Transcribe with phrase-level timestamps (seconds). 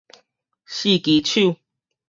[0.65, 1.57] 四支手